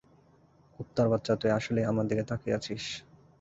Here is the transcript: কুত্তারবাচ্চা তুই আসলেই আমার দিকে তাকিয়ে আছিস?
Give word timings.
কুত্তারবাচ্চা 0.75 1.33
তুই 1.41 1.51
আসলেই 1.57 1.89
আমার 1.91 2.05
দিকে 2.07 2.23
তাকিয়ে 2.29 2.57
আছিস? 2.57 2.83